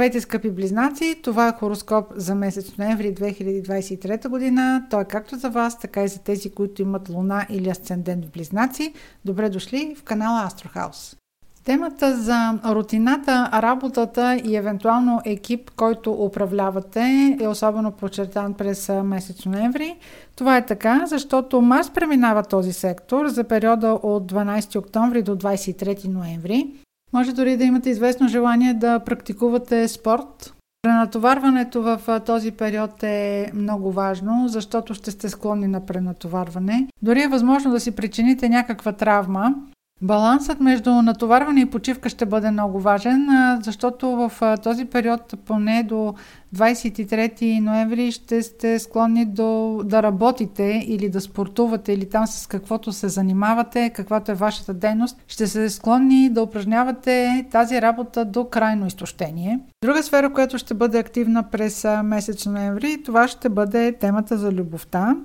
Здравейте, 0.00 0.20
скъпи 0.20 0.50
близнаци! 0.50 1.20
Това 1.22 1.48
е 1.48 1.52
хороскоп 1.52 2.12
за 2.16 2.34
месец 2.34 2.76
ноември 2.78 3.14
2023 3.14 4.28
година. 4.28 4.86
Той 4.90 5.02
е 5.02 5.04
както 5.04 5.36
за 5.36 5.50
вас, 5.50 5.78
така 5.78 6.04
и 6.04 6.08
за 6.08 6.18
тези, 6.18 6.50
които 6.50 6.82
имат 6.82 7.08
луна 7.08 7.46
или 7.50 7.68
асцендент 7.68 8.24
в 8.24 8.30
близнаци. 8.30 8.92
Добре 9.24 9.48
дошли 9.48 9.94
в 9.98 10.02
канала 10.02 10.44
Астрохаус. 10.44 11.16
Темата 11.64 12.16
за 12.16 12.58
рутината, 12.74 13.50
работата 13.52 14.40
и 14.44 14.56
евентуално 14.56 15.20
екип, 15.24 15.70
който 15.70 16.12
управлявате 16.12 17.36
е 17.40 17.48
особено 17.48 17.92
подчертан 17.92 18.54
през 18.54 18.90
месец 19.04 19.44
ноември. 19.44 19.96
Това 20.36 20.56
е 20.56 20.66
така, 20.66 21.02
защото 21.06 21.60
Марс 21.60 21.90
преминава 21.90 22.42
този 22.42 22.72
сектор 22.72 23.28
за 23.28 23.44
периода 23.44 23.88
от 24.02 24.32
12 24.32 24.78
октомври 24.78 25.22
до 25.22 25.36
23 25.36 26.08
ноември. 26.08 26.85
Може 27.16 27.32
дори 27.32 27.56
да 27.56 27.64
имате 27.64 27.90
известно 27.90 28.28
желание 28.28 28.74
да 28.74 28.98
практикувате 28.98 29.88
спорт. 29.88 30.54
Пренатоварването 30.82 31.82
в 31.82 32.20
този 32.26 32.50
период 32.50 33.02
е 33.02 33.50
много 33.54 33.92
важно, 33.92 34.48
защото 34.48 34.94
ще 34.94 35.10
сте 35.10 35.28
склонни 35.28 35.66
на 35.66 35.86
пренатоварване. 35.86 36.86
Дори 37.02 37.22
е 37.22 37.28
възможно 37.28 37.70
да 37.70 37.80
си 37.80 37.90
причините 37.90 38.48
някаква 38.48 38.92
травма, 38.92 39.54
Балансът 40.02 40.60
между 40.60 41.02
натоварване 41.02 41.60
и 41.60 41.70
почивка 41.70 42.08
ще 42.08 42.26
бъде 42.26 42.50
много 42.50 42.80
важен, 42.80 43.28
защото 43.62 44.08
в 44.10 44.56
този 44.62 44.84
период, 44.84 45.34
поне 45.44 45.82
до 45.82 46.14
23 46.56 47.60
ноември, 47.60 48.12
ще 48.12 48.42
сте 48.42 48.78
склонни 48.78 49.24
до, 49.24 49.80
да 49.84 50.02
работите 50.02 50.84
или 50.86 51.08
да 51.08 51.20
спортувате 51.20 51.92
или 51.92 52.08
там 52.08 52.26
с 52.26 52.46
каквото 52.46 52.92
се 52.92 53.08
занимавате, 53.08 53.90
каквато 53.90 54.32
е 54.32 54.34
вашата 54.34 54.74
дейност. 54.74 55.18
Ще 55.28 55.46
се 55.46 55.70
склонни 55.70 56.30
да 56.30 56.42
упражнявате 56.42 57.46
тази 57.50 57.82
работа 57.82 58.24
до 58.24 58.44
крайно 58.44 58.86
изтощение. 58.86 59.60
Друга 59.82 60.02
сфера, 60.02 60.32
която 60.32 60.58
ще 60.58 60.74
бъде 60.74 60.98
активна 60.98 61.42
през 61.50 61.86
месец 62.04 62.46
ноември, 62.46 63.02
това 63.04 63.28
ще 63.28 63.48
бъде 63.48 63.92
темата 63.92 64.38
за 64.38 64.52
любовта. 64.52 65.16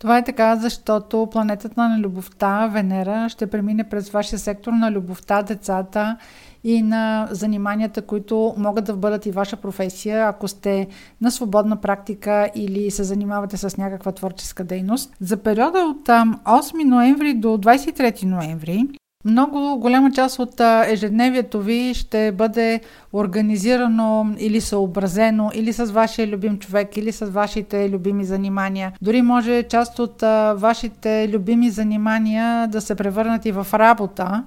Това 0.00 0.18
е 0.18 0.24
така, 0.24 0.56
защото 0.56 1.28
планетата 1.32 1.88
на 1.88 1.98
любовта, 1.98 2.66
Венера, 2.66 3.28
ще 3.28 3.46
премине 3.46 3.84
през 3.84 4.10
вашия 4.10 4.38
сектор 4.38 4.72
на 4.72 4.92
любовта, 4.92 5.42
децата 5.42 6.16
и 6.64 6.82
на 6.82 7.28
заниманията, 7.30 8.02
които 8.02 8.54
могат 8.56 8.84
да 8.84 8.96
бъдат 8.96 9.26
и 9.26 9.30
ваша 9.30 9.56
професия, 9.56 10.28
ако 10.28 10.48
сте 10.48 10.86
на 11.20 11.30
свободна 11.30 11.76
практика 11.76 12.50
или 12.54 12.90
се 12.90 13.04
занимавате 13.04 13.56
с 13.56 13.76
някаква 13.76 14.12
творческа 14.12 14.64
дейност. 14.64 15.16
За 15.20 15.36
периода 15.36 15.78
от 15.78 16.08
8 16.08 16.84
ноември 16.84 17.34
до 17.34 17.48
23 17.48 18.24
ноември 18.24 18.86
много 19.24 19.78
голяма 19.78 20.12
част 20.12 20.38
от 20.38 20.60
ежедневието 20.86 21.60
ви 21.60 21.94
ще 21.94 22.32
бъде 22.32 22.80
организирано 23.12 24.34
или 24.38 24.60
съобразено 24.60 25.50
или 25.54 25.72
с 25.72 25.84
вашия 25.84 26.26
любим 26.26 26.58
човек, 26.58 26.96
или 26.96 27.12
с 27.12 27.26
вашите 27.26 27.90
любими 27.90 28.24
занимания. 28.24 28.92
Дори 29.02 29.22
може 29.22 29.62
част 29.62 29.98
от 29.98 30.22
вашите 30.56 31.28
любими 31.32 31.70
занимания 31.70 32.68
да 32.68 32.80
се 32.80 32.94
превърнат 32.94 33.46
и 33.46 33.52
в 33.52 33.66
работа, 33.74 34.44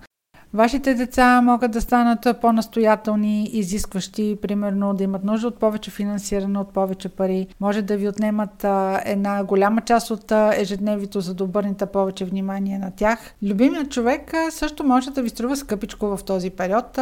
Вашите 0.54 0.94
деца 0.94 1.42
могат 1.42 1.72
да 1.72 1.82
станат 1.82 2.28
по-настоятелни, 2.42 3.50
изискващи, 3.54 4.38
примерно 4.42 4.94
да 4.94 5.04
имат 5.04 5.24
нужда 5.24 5.48
от 5.48 5.60
повече 5.60 5.92
финансиране, 5.92 6.60
от 6.60 6.74
повече 6.74 7.10
пари. 7.10 7.48
Може 7.60 7.82
да 7.82 7.98
ви 7.98 8.08
отнемат 8.08 8.64
а, 8.64 9.02
една 9.06 9.44
голяма 9.44 9.82
част 9.82 10.12
от 10.12 10.32
а, 10.32 10.54
ежедневието, 10.58 11.22
за 11.22 11.34
да 11.34 11.44
обърнете 11.44 11.86
повече 11.86 12.26
внимание 12.26 12.80
на 12.80 12.92
тях. 12.92 13.20
Любимият 13.44 13.92
човек 13.92 14.34
а, 14.34 14.52
също 14.52 14.84
може 14.84 15.12
да 15.12 15.22
ви 15.22 15.30
струва 15.30 15.56
скъпичко 15.56 16.18
в 16.18 16.24
този 16.24 16.50
период. 16.50 17.00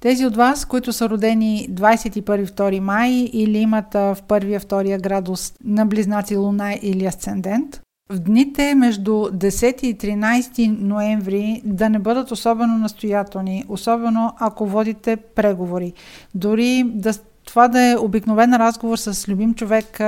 Тези 0.00 0.26
от 0.26 0.36
вас, 0.36 0.64
които 0.64 0.92
са 0.92 1.08
родени 1.08 1.68
21-2 1.70 2.80
май 2.80 3.10
или 3.32 3.58
имат 3.58 3.94
в 3.94 4.16
първия, 4.28 4.60
втория 4.60 4.98
градус 4.98 5.54
на 5.64 5.86
близнаци 5.86 6.36
Луна 6.36 6.78
или 6.82 7.06
Асцендент, 7.06 7.80
в 8.10 8.18
дните 8.18 8.74
между 8.74 9.12
10 9.12 9.82
и 9.84 9.98
13 9.98 10.80
ноември 10.80 11.62
да 11.64 11.90
не 11.90 11.98
бъдат 11.98 12.30
особено 12.30 12.78
настоятелни, 12.78 13.64
особено 13.68 14.32
ако 14.38 14.66
водите 14.66 15.16
преговори. 15.16 15.92
Дори 16.34 16.84
да, 16.86 17.12
това 17.44 17.68
да 17.68 17.80
е 17.80 17.96
обикновен 17.96 18.54
разговор 18.54 18.96
с 18.96 19.28
любим 19.28 19.54
човек, 19.54 20.00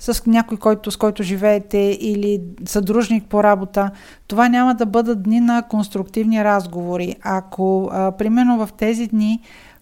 с 0.00 0.26
някой, 0.26 0.56
който, 0.56 0.90
с 0.90 0.96
който 0.96 1.22
живеете 1.22 1.98
или 2.00 2.40
съдружник 2.64 3.24
по 3.24 3.42
работа, 3.42 3.90
това 4.28 4.48
няма 4.48 4.74
да 4.74 4.86
бъдат 4.86 5.22
дни 5.22 5.40
на 5.40 5.62
конструктивни 5.62 6.44
разговори. 6.44 7.16
Ако, 7.22 7.90
а, 7.92 8.12
примерно 8.12 8.66
в 8.66 8.72
тези 8.72 9.06
дни, 9.06 9.40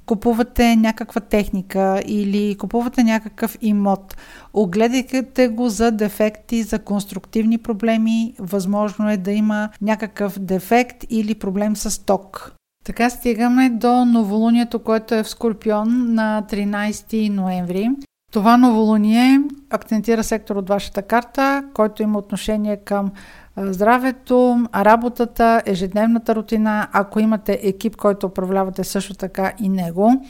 купувате 0.09 0.77
някаква 0.77 1.21
техника 1.21 2.03
или 2.07 2.57
купувате 2.57 3.05
някакъв 3.05 3.59
имот, 3.61 4.17
огледайте 4.55 5.49
го 5.49 5.69
за 5.69 5.91
дефекти, 5.91 6.63
за 6.63 6.79
конструктивни 6.79 7.59
проблеми. 7.59 8.35
Възможно 8.39 9.11
е 9.11 9.17
да 9.17 9.33
има 9.33 9.69
някакъв 9.83 10.39
дефект 10.39 11.05
или 11.11 11.35
проблем 11.35 11.77
с 11.77 12.05
ток. 12.05 12.53
Така 12.85 13.11
стигаме 13.11 13.71
до 13.71 14.05
новолунието, 14.05 14.79
което 14.79 15.15
е 15.15 15.23
в 15.23 15.29
Скорпион 15.29 16.15
на 16.15 16.45
13 16.51 17.29
ноември. 17.29 17.91
Това 18.33 18.57
новолуние 18.57 19.41
акцентира 19.71 20.25
сектор 20.25 20.57
от 20.57 20.69
вашата 20.69 21.03
карта, 21.03 21.65
който 21.75 22.03
има 22.03 22.19
отношение 22.19 22.77
към 22.77 23.11
здравето, 23.57 24.67
работата, 24.75 25.63
ежедневната 25.67 26.35
рутина, 26.35 26.89
ако 26.93 27.21
имате 27.21 27.61
екип, 27.63 27.97
който 27.97 28.27
управлявате 28.27 28.85
също 28.85 29.15
така 29.15 29.53
и 29.61 29.69
него. 29.69 30.27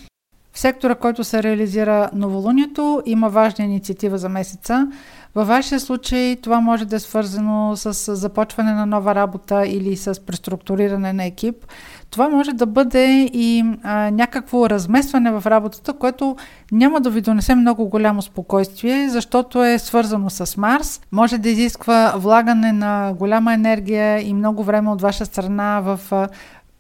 В 0.59 0.61
сектора, 0.61 0.95
който 0.95 1.25
се 1.25 1.43
реализира 1.43 2.11
новолунието, 2.13 3.03
има 3.07 3.29
важна 3.29 3.65
инициатива 3.65 4.19
за 4.19 4.29
месеца. 4.29 4.89
Във 5.35 5.49
вашия 5.49 5.81
случай 5.81 6.37
това 6.37 6.61
може 6.61 6.85
да 6.85 6.97
е 6.97 7.01
свързано 7.01 7.77
с 7.77 8.17
започване 8.17 8.73
на 8.73 8.87
нова 8.87 9.15
работа 9.15 9.67
или 9.67 9.97
с 9.97 10.27
преструктуриране 10.27 11.13
на 11.13 11.25
екип. 11.25 11.67
Това 12.11 12.29
може 12.29 12.53
да 12.53 12.67
бъде 12.67 13.31
и 13.33 13.65
а, 13.83 14.11
някакво 14.11 14.71
разместване 14.71 15.31
в 15.31 15.47
работата, 15.47 15.93
което 15.93 16.37
няма 16.73 17.01
да 17.01 17.11
ви 17.11 17.21
донесе 17.21 17.55
много 17.55 17.89
голямо 17.89 18.23
спокойствие, 18.23 19.09
защото 19.09 19.65
е 19.65 19.79
свързано 19.79 20.31
с 20.31 20.57
Марс. 20.57 21.01
Може 21.13 21.39
да 21.39 21.49
изисква 21.49 22.15
влагане 22.17 22.73
на 22.73 23.15
голяма 23.19 23.55
енергия 23.55 24.29
и 24.29 24.35
много 24.35 24.65
време 24.65 24.91
от 24.91 25.03
ваша 25.03 25.27
страна 25.27 25.81
в 25.81 26.01
а, 26.11 26.29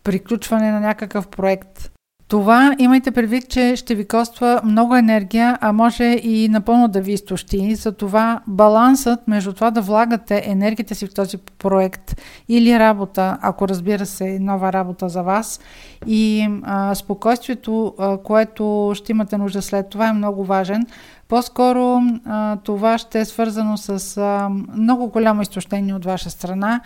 приключване 0.05 0.71
на 0.71 0.81
някакъв 0.81 1.29
проект. 1.29 1.91
Това 2.29 2.75
имайте 2.79 3.11
предвид, 3.11 3.49
че 3.49 3.77
ще 3.77 3.95
ви 3.95 4.09
коства 4.09 4.61
много 4.65 4.97
енергия, 4.97 5.59
а 5.61 5.73
може 5.73 6.05
и 6.05 6.49
напълно 6.49 6.89
да 6.89 7.01
ви 7.01 7.13
изтощи. 7.13 7.75
Затова 7.75 8.41
балансът 8.47 9.29
между 9.29 9.53
това 9.53 9.71
да 9.71 9.81
влагате 9.81 10.43
енергията 10.45 10.95
си 10.95 11.07
в 11.07 11.15
този 11.15 11.39
проект 11.39 12.21
или 12.49 12.79
работа, 12.79 13.39
ако 13.43 13.69
разбира 13.69 14.07
се 14.07 14.39
нова 14.39 14.73
работа 14.73 15.09
за 15.09 15.23
вас, 15.23 15.61
и 16.07 16.49
а, 16.63 16.95
спокойствието, 16.95 17.95
а, 17.99 18.19
което 18.19 18.93
ще 18.95 19.13
имате 19.13 19.39
нужда 19.39 19.63
след 19.63 19.89
това 19.89 20.09
е 20.09 20.13
много 20.13 20.45
важен. 20.45 20.87
По-скоро 21.29 22.01
а, 22.27 22.57
това 22.57 22.99
ще 22.99 23.21
е 23.21 23.25
свързано 23.25 23.77
с 23.77 24.17
а, 24.17 24.49
много 24.77 25.09
голямо 25.09 25.43
изтощение 25.43 25.95
от 25.95 26.05
ваша 26.05 26.31
страна. 26.31 26.81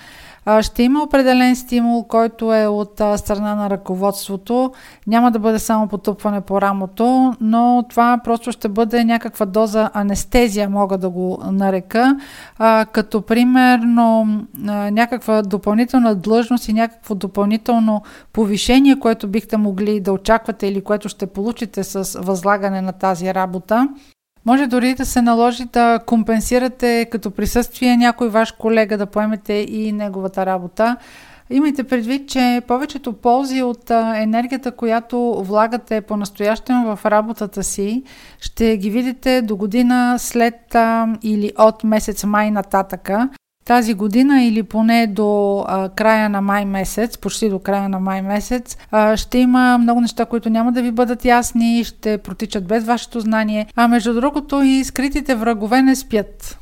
А, 0.45 0.63
ще 0.63 0.83
има 0.83 1.03
определен 1.03 1.57
стимул, 1.57 2.05
който 2.05 2.55
е 2.55 2.67
от 2.67 3.01
а, 3.01 3.19
страна 3.19 3.55
на 3.55 3.71
ръководството. 3.71 4.73
Няма 5.07 5.31
да 5.31 5.39
бъде 5.39 5.59
само 5.59 5.89
потъпване 5.89 6.41
по 6.41 6.61
рамото, 6.61 7.35
но 7.41 7.85
това 7.89 8.21
просто 8.25 8.53
ще 8.53 8.69
бъде 8.69 9.05
някаква 9.05 9.47
доза 9.47 9.91
анестезия, 9.95 10.69
мога 10.71 10.99
да 10.99 11.11
го 11.11 11.39
нарека, 11.51 12.17
а, 12.59 12.87
като 12.93 13.23
примерно 13.23 14.27
а, 14.69 14.91
някаква 14.91 15.43
допълнителна 15.43 16.15
длъжност 16.15 16.69
и 16.69 16.73
някакво 16.73 17.15
допълнително 17.15 18.03
повишение, 18.33 18.99
което 18.99 19.29
бихте 19.29 19.57
могли 19.57 20.01
да 20.01 20.13
очаквате 20.13 20.67
или 20.67 20.85
което 20.85 21.09
ще 21.09 21.27
получите 21.27 21.85
с 21.85 22.21
възлагане 22.21 22.81
на 22.81 22.93
тази 22.93 23.35
работа. 23.35 23.89
Може 24.47 24.67
дори 24.67 24.95
да 24.95 25.07
се 25.07 25.23
наложи 25.23 25.65
да 25.65 26.01
компенсирате 26.07 27.09
като 27.11 27.31
присъствие 27.31 27.97
някой 27.97 28.29
ваш 28.29 28.53
колега 28.53 28.99
да 28.99 29.07
поемете 29.07 29.53
и 29.53 29.93
неговата 29.93 30.47
работа. 30.47 30.97
Имайте 31.51 31.85
предвид, 31.85 32.29
че 32.29 32.63
повечето 32.69 33.13
ползи 33.13 33.63
от 33.63 33.91
енергията, 34.15 34.73
която 34.73 35.43
влагате 35.45 36.01
по-настоящем 36.01 36.85
в 36.85 36.99
работата 37.05 37.63
си, 37.63 38.03
ще 38.41 38.77
ги 38.77 38.91
видите 38.91 39.43
до 39.43 39.57
година 39.57 40.17
след 40.19 40.77
или 41.23 41.53
от 41.59 41.85
месец 41.85 42.25
май 42.25 42.51
нататъка 42.51 43.29
тази 43.65 43.95
година 43.95 44.43
или 44.43 44.63
поне 44.63 45.07
до 45.07 45.65
а, 45.69 45.89
края 45.89 46.29
на 46.29 46.41
май 46.41 46.65
месец, 46.65 47.19
почти 47.19 47.49
до 47.49 47.59
края 47.59 47.89
на 47.89 48.01
май 48.01 48.23
месец, 48.23 48.77
а, 48.91 49.17
ще 49.17 49.39
има 49.39 49.79
много 49.79 50.01
неща, 50.01 50.25
които 50.25 50.51
няма 50.51 50.73
да 50.73 50.83
ви 50.83 50.91
бъдат 50.91 51.25
ясни, 51.25 51.85
ще 51.85 52.19
протичат 52.19 52.67
без 52.67 52.85
вашето 52.85 53.21
знание, 53.21 53.67
а 53.77 53.89
между 53.89 54.15
другото 54.15 54.63
и 54.63 54.85
скритите 54.85 55.35
врагове 55.35 55.83
не 55.83 55.97
спят. 55.97 56.62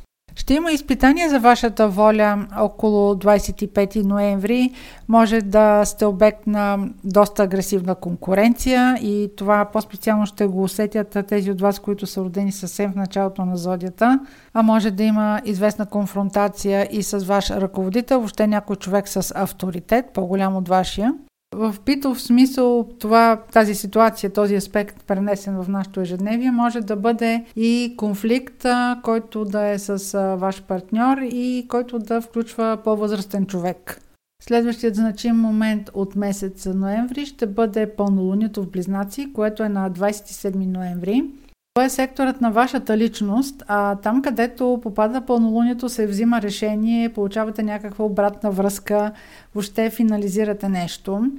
Ще 0.51 0.55
има 0.55 0.71
изпитания 0.71 1.29
за 1.29 1.39
вашата 1.39 1.87
воля 1.87 2.47
около 2.59 3.13
25 3.13 4.03
ноември. 4.03 4.71
Може 5.07 5.41
да 5.41 5.85
сте 5.85 6.05
обект 6.05 6.47
на 6.47 6.77
доста 7.03 7.43
агресивна 7.43 7.95
конкуренция 7.95 8.97
и 9.01 9.31
това 9.37 9.65
по-специално 9.73 10.25
ще 10.25 10.45
го 10.45 10.63
усетят 10.63 11.17
тези 11.27 11.51
от 11.51 11.61
вас, 11.61 11.79
които 11.79 12.07
са 12.07 12.21
родени 12.21 12.51
съвсем 12.51 12.91
в 12.91 12.95
началото 12.95 13.45
на 13.45 13.57
зодията. 13.57 14.19
А 14.53 14.61
може 14.61 14.91
да 14.91 15.03
има 15.03 15.41
известна 15.45 15.85
конфронтация 15.85 16.87
и 16.91 17.03
с 17.03 17.17
ваш 17.17 17.49
ръководител, 17.49 18.17
въобще 18.17 18.47
някой 18.47 18.75
човек 18.75 19.07
с 19.07 19.33
авторитет, 19.35 20.05
по-голям 20.13 20.55
от 20.55 20.67
вашия. 20.67 21.13
В 21.55 21.75
битов 21.85 22.21
смисъл 22.21 22.89
това, 22.99 23.43
тази 23.51 23.75
ситуация, 23.75 24.33
този 24.33 24.55
аспект, 24.55 25.03
пренесен 25.03 25.63
в 25.63 25.69
нашето 25.69 26.01
ежедневие, 26.01 26.51
може 26.51 26.81
да 26.81 26.95
бъде 26.95 27.45
и 27.55 27.93
конфликт, 27.97 28.65
който 29.03 29.45
да 29.45 29.67
е 29.67 29.79
с 29.79 30.17
ваш 30.39 30.63
партньор 30.63 31.17
и 31.21 31.65
който 31.69 31.99
да 31.99 32.21
включва 32.21 32.77
по-възрастен 32.83 33.45
човек. 33.45 34.01
Следващият 34.43 34.95
значим 34.95 35.35
момент 35.35 35.89
от 35.93 36.15
месец 36.15 36.65
ноември 36.65 37.25
ще 37.25 37.47
бъде 37.47 37.95
пълнолунието 37.95 38.63
в 38.63 38.69
Близнаци, 38.69 39.33
което 39.33 39.63
е 39.63 39.69
на 39.69 39.91
27 39.91 40.55
ноември. 40.55 41.23
Това 41.73 41.85
е 41.85 41.89
секторът 41.89 42.41
на 42.41 42.51
вашата 42.51 42.97
личност, 42.97 43.63
а 43.67 43.95
там 43.95 44.21
където 44.21 44.79
попада 44.83 45.21
пълнолунието 45.21 45.89
се 45.89 46.07
взима 46.07 46.41
решение, 46.41 47.09
получавате 47.09 47.63
някаква 47.63 48.05
обратна 48.05 48.51
връзка, 48.51 49.11
въобще 49.55 49.89
финализирате 49.89 50.69
нещо. 50.69 51.31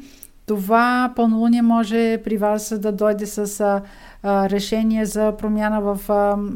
Това 0.46 1.12
пълнолуние 1.17 1.62
може 1.62 2.20
при 2.25 2.37
вас 2.37 2.79
да 2.79 2.93
дойде 2.93 3.26
с 3.26 3.81
решение 4.25 5.06
за 5.06 5.37
промяна 5.37 5.81
в 5.81 5.99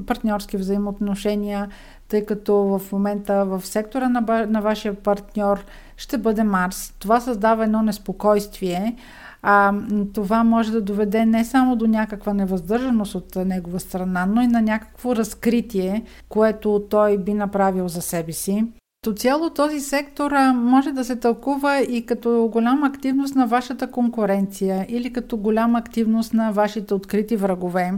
партньорски 0.06 0.56
взаимоотношения, 0.56 1.68
тъй 2.08 2.24
като 2.24 2.54
в 2.56 2.92
момента 2.92 3.44
в 3.44 3.66
сектора 3.66 4.08
на, 4.08 4.46
на 4.46 4.60
вашия 4.60 4.94
партньор 4.94 5.64
ще 5.96 6.18
бъде 6.18 6.44
Марс. 6.44 6.94
Това 6.98 7.20
създава 7.20 7.64
едно 7.64 7.82
неспокойствие, 7.82 8.96
а, 9.42 9.74
това 10.14 10.44
може 10.44 10.72
да 10.72 10.80
доведе 10.80 11.26
не 11.26 11.44
само 11.44 11.76
до 11.76 11.86
някаква 11.86 12.34
невъздържаност 12.34 13.14
от 13.14 13.36
негова 13.36 13.80
страна, 13.80 14.26
но 14.26 14.42
и 14.42 14.46
на 14.46 14.62
някакво 14.62 15.16
разкритие, 15.16 16.02
което 16.28 16.82
той 16.90 17.18
би 17.18 17.34
направил 17.34 17.88
за 17.88 18.02
себе 18.02 18.32
си. 18.32 18.64
Като 19.02 19.16
цяло 19.16 19.50
този 19.50 19.80
сектор 19.80 20.32
може 20.54 20.92
да 20.92 21.04
се 21.04 21.16
тълкува 21.16 21.80
и 21.80 22.06
като 22.06 22.48
голяма 22.52 22.86
активност 22.86 23.34
на 23.34 23.46
вашата 23.46 23.90
конкуренция 23.90 24.86
или 24.88 25.12
като 25.12 25.36
голяма 25.36 25.78
активност 25.78 26.34
на 26.34 26.50
вашите 26.50 26.94
открити 26.94 27.36
врагове. 27.36 27.92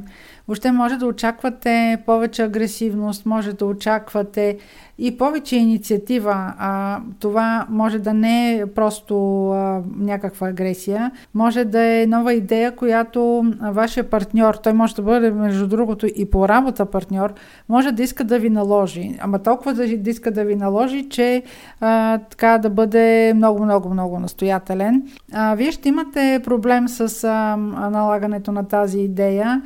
Въобще 0.48 0.72
може 0.72 0.96
да 0.96 1.06
очаквате 1.06 1.98
повече 2.06 2.42
агресивност, 2.42 3.26
може 3.26 3.52
да 3.52 3.66
очаквате 3.66 4.58
и 4.98 5.18
повече 5.18 5.56
инициатива. 5.56 6.54
А, 6.58 7.00
това 7.20 7.66
може 7.70 7.98
да 7.98 8.14
не 8.14 8.54
е 8.54 8.66
просто 8.66 9.46
а, 9.50 9.82
някаква 9.96 10.48
агресия, 10.48 11.10
може 11.34 11.64
да 11.64 11.82
е 11.82 12.06
нова 12.06 12.34
идея, 12.34 12.76
която 12.76 13.44
вашия 13.60 14.10
партньор, 14.10 14.54
той 14.54 14.72
може 14.72 14.94
да 14.94 15.02
бъде 15.02 15.30
между 15.30 15.66
другото 15.66 16.06
и 16.16 16.30
по 16.30 16.48
работа 16.48 16.86
партньор, 16.86 17.34
може 17.68 17.92
да 17.92 18.02
иска 18.02 18.24
да 18.24 18.38
ви 18.38 18.50
наложи. 18.50 19.18
Ама 19.20 19.38
толкова 19.38 19.74
да, 19.74 19.84
иска 19.84 20.30
да 20.30 20.44
ви 20.44 20.56
наложи, 20.56 21.08
че 21.08 21.42
а, 21.80 22.18
така 22.18 22.58
да 22.58 22.70
бъде 22.70 23.32
много, 23.36 23.64
много, 23.64 23.88
много 23.88 24.18
настоятелен. 24.18 25.02
А, 25.32 25.54
вие 25.54 25.72
ще 25.72 25.88
имате 25.88 26.40
проблем 26.44 26.88
с 26.88 27.24
а, 27.24 27.56
налагането 27.90 28.52
на 28.52 28.68
тази 28.68 28.98
идея 28.98 29.62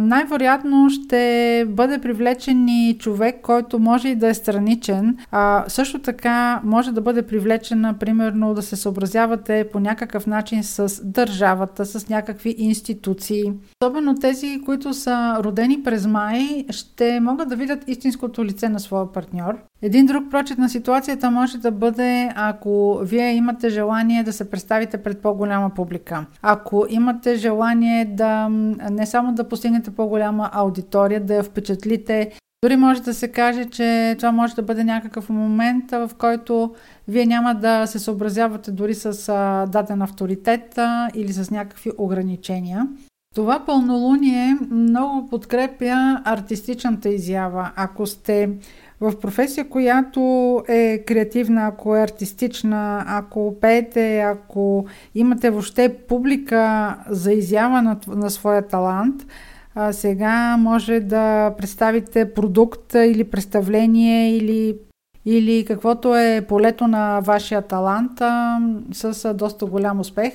най-вероятно 0.00 0.90
ще 0.90 1.64
бъде 1.68 1.98
привлечен 1.98 2.68
и 2.68 2.96
човек, 2.98 3.40
който 3.42 3.78
може 3.78 4.08
и 4.08 4.14
да 4.14 4.28
е 4.28 4.34
страничен. 4.34 5.16
А, 5.30 5.64
също 5.68 5.98
така 5.98 6.60
може 6.64 6.92
да 6.92 7.00
бъде 7.00 7.22
привлечен, 7.22 7.94
примерно, 8.00 8.54
да 8.54 8.62
се 8.62 8.76
съобразявате 8.76 9.68
по 9.72 9.80
някакъв 9.80 10.26
начин 10.26 10.64
с 10.64 11.04
държавата, 11.04 11.86
с 11.86 12.08
някакви 12.08 12.54
институции. 12.58 13.52
Особено 13.82 14.14
тези, 14.14 14.60
които 14.64 14.94
са 14.94 15.36
родени 15.44 15.82
през 15.82 16.06
май, 16.06 16.64
ще 16.70 17.20
могат 17.20 17.48
да 17.48 17.56
видят 17.56 17.84
истинското 17.86 18.44
лице 18.44 18.68
на 18.68 18.80
своя 18.80 19.12
партньор. 19.12 19.54
Един 19.82 20.06
друг 20.06 20.24
прочит 20.30 20.58
на 20.58 20.68
ситуацията 20.68 21.30
може 21.30 21.58
да 21.58 21.70
бъде, 21.70 22.32
ако 22.36 23.00
вие 23.02 23.34
имате 23.34 23.68
желание 23.68 24.22
да 24.22 24.32
се 24.32 24.50
представите 24.50 25.02
пред 25.02 25.22
по-голяма 25.22 25.70
публика. 25.70 26.26
Ако 26.42 26.86
имате 26.88 27.36
желание 27.36 28.04
да 28.04 28.48
не 28.90 29.06
само 29.06 29.34
да 29.34 29.48
постигнете 29.48 29.90
по-голяма 29.90 30.50
аудитория, 30.52 31.20
да 31.20 31.34
я 31.34 31.42
впечатлите, 31.42 32.32
дори 32.64 32.76
може 32.76 33.02
да 33.02 33.14
се 33.14 33.28
каже, 33.28 33.64
че 33.64 34.14
това 34.18 34.32
може 34.32 34.54
да 34.54 34.62
бъде 34.62 34.84
някакъв 34.84 35.28
момент, 35.28 35.90
в 35.90 36.10
който 36.18 36.74
вие 37.08 37.26
няма 37.26 37.54
да 37.54 37.86
се 37.86 37.98
съобразявате 37.98 38.70
дори 38.70 38.94
с 38.94 39.32
даден 39.68 40.02
авторитет 40.02 40.78
или 41.14 41.32
с 41.32 41.50
някакви 41.50 41.90
ограничения. 41.98 42.86
Това 43.34 43.64
пълнолуние 43.66 44.58
много 44.70 45.28
подкрепя 45.28 46.20
артистичната 46.24 47.08
изява. 47.08 47.70
Ако 47.76 48.06
сте 48.06 48.50
в 49.00 49.20
професия, 49.20 49.68
която 49.68 50.20
е 50.68 50.98
креативна, 51.06 51.66
ако 51.66 51.96
е 51.96 52.02
артистична, 52.02 53.04
ако 53.06 53.56
пеете, 53.60 54.20
ако 54.20 54.86
имате 55.14 55.50
въобще 55.50 55.96
публика 56.08 56.94
за 57.08 57.32
изява 57.32 57.82
на, 57.82 57.98
на 58.08 58.30
своя 58.30 58.62
талант, 58.62 59.26
а, 59.74 59.92
сега 59.92 60.56
може 60.56 61.00
да 61.00 61.54
представите 61.58 62.34
продукт 62.34 62.94
или 62.94 63.24
представление 63.24 64.36
или 64.36 64.78
или 65.24 65.64
каквото 65.64 66.16
е 66.16 66.44
полето 66.48 66.86
на 66.86 67.20
вашия 67.20 67.62
талант 67.62 68.20
а, 68.20 68.60
с 68.92 69.34
доста 69.34 69.66
голям 69.66 70.00
успех. 70.00 70.32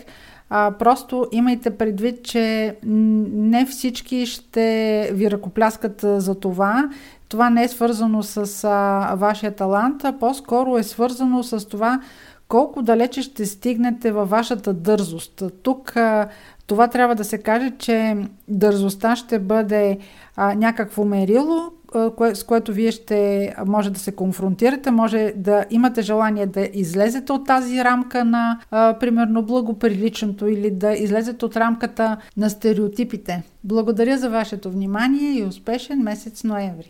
А, 0.56 0.72
просто 0.72 1.28
имайте 1.32 1.78
предвид, 1.78 2.24
че 2.24 2.76
не 2.84 3.66
всички 3.66 4.26
ще 4.26 5.10
ви 5.14 5.32
ръкопляскат 5.32 6.02
за 6.02 6.36
това. 6.36 6.90
Това 7.30 7.50
не 7.50 7.64
е 7.64 7.68
свързано 7.68 8.24
с 8.24 8.64
а, 8.64 9.16
вашия 9.16 9.56
талант, 9.56 10.04
а 10.04 10.20
по-скоро 10.20 10.78
е 10.78 10.84
свързано 10.84 11.44
с 11.44 11.68
това 11.68 12.00
колко 12.48 12.82
далече 12.82 13.22
ще 13.22 13.46
стигнете 13.46 14.12
във 14.12 14.30
вашата 14.30 14.74
дързост. 14.74 15.44
Тук 15.64 15.98
а, 15.98 16.28
това 16.68 16.88
трябва 16.88 17.16
да 17.16 17.24
се 17.24 17.38
каже, 17.38 17.72
че 17.78 18.18
дързостта 18.48 19.16
ще 19.16 19.40
бъде 19.40 19.98
а, 20.36 20.54
някакво 20.54 21.06
мерило, 21.06 21.72
с 22.34 22.44
което 22.44 22.74
вие 22.74 22.92
ще 22.92 23.54
може 23.66 23.90
да 23.90 24.00
се 24.00 24.12
конфронтирате, 24.12 24.92
може 24.92 25.34
да 25.36 25.66
имате 25.70 26.02
желание 26.02 26.46
да 26.46 26.70
излезете 26.74 27.34
от 27.34 27.48
тази 27.48 27.84
рамка 27.84 28.26
на, 28.26 28.60
примерно, 29.00 29.44
благоприличното 29.44 30.48
или 30.48 30.72
да 30.72 30.94
излезете 30.94 31.46
от 31.46 31.58
рамката 31.58 32.18
на 32.38 32.50
стереотипите. 32.50 33.44
Благодаря 33.64 34.18
за 34.18 34.30
вашето 34.30 34.72
внимание 34.72 35.40
и 35.40 35.44
успешен 35.44 36.00
месец 36.00 36.44
ноември! 36.44 36.82